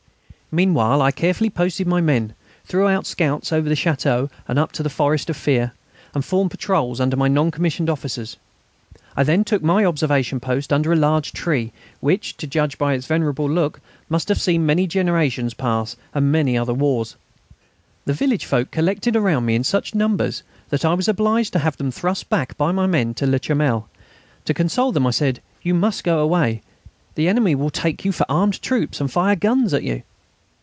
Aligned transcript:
Meanwhile 0.53 1.01
I 1.01 1.11
carefully 1.11 1.49
posted 1.49 1.87
my 1.87 2.01
men, 2.01 2.33
threw 2.65 2.85
out 2.89 3.05
scouts 3.07 3.53
over 3.53 3.69
the 3.69 3.75
plateau 3.77 4.29
and 4.49 4.59
up 4.59 4.73
to 4.73 4.83
the 4.83 4.89
forest 4.89 5.29
of 5.29 5.37
Fère, 5.37 5.71
and 6.13 6.25
formed 6.25 6.51
patrols 6.51 6.99
under 6.99 7.15
my 7.15 7.29
non 7.29 7.51
commissioned 7.51 7.89
officers. 7.89 8.35
I 9.15 9.23
then 9.23 9.45
took 9.45 9.61
up 9.61 9.65
my 9.65 9.85
observation 9.85 10.41
post 10.41 10.73
under 10.73 10.91
a 10.91 10.95
large 10.97 11.31
tree 11.31 11.71
which, 12.01 12.35
to 12.35 12.47
judge 12.47 12.77
by 12.77 12.95
its 12.95 13.07
venerable 13.07 13.49
look, 13.49 13.79
must 14.09 14.27
have 14.27 14.41
seen 14.41 14.65
many 14.65 14.87
generations 14.87 15.53
pass 15.53 15.95
and 16.13 16.33
many 16.33 16.57
other 16.57 16.73
wars. 16.73 17.15
The 18.03 18.11
village 18.11 18.43
folk 18.43 18.71
collected 18.71 19.15
around 19.15 19.45
me 19.45 19.55
in 19.55 19.63
such 19.63 19.95
numbers 19.95 20.43
that 20.67 20.83
I 20.83 20.95
was 20.95 21.07
obliged 21.07 21.53
to 21.53 21.59
have 21.59 21.77
them 21.77 21.91
thrust 21.91 22.29
back 22.29 22.57
by 22.57 22.73
my 22.73 22.87
men 22.87 23.13
to 23.13 23.25
Le 23.25 23.39
Charmel. 23.39 23.87
To 24.43 24.53
console 24.53 24.91
them 24.91 25.07
I 25.07 25.11
said: 25.11 25.41
"You 25.61 25.73
must 25.73 26.03
go 26.03 26.19
away. 26.19 26.61
The 27.15 27.29
enemy 27.29 27.55
will 27.55 27.69
take 27.69 28.03
you 28.03 28.11
for 28.11 28.25
armed 28.27 28.61
troops 28.61 28.99
and 28.99 29.09
fire 29.09 29.37
guns 29.37 29.73
at 29.73 29.83
you." 29.83 30.03